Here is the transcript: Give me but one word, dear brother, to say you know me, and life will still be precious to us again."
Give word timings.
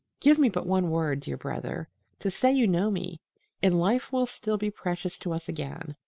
Give 0.19 0.39
me 0.39 0.49
but 0.49 0.65
one 0.65 0.89
word, 0.89 1.19
dear 1.19 1.37
brother, 1.37 1.87
to 2.21 2.31
say 2.31 2.51
you 2.51 2.65
know 2.65 2.89
me, 2.89 3.21
and 3.61 3.79
life 3.79 4.11
will 4.11 4.25
still 4.25 4.57
be 4.57 4.71
precious 4.71 5.15
to 5.19 5.31
us 5.31 5.47
again." 5.47 5.95